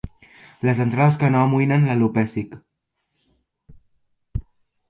Les 0.69 0.79
entrades 0.85 1.19
que 1.23 1.29
no 1.35 1.43
amoïnen 1.49 1.85
l'alopècic. 1.89 2.57